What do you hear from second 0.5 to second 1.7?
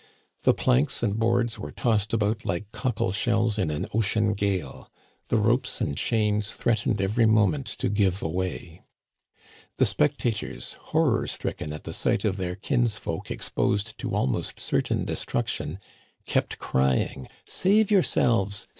planks and boards